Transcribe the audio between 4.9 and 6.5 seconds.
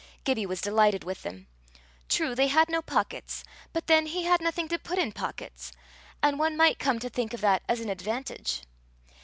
in pockets, and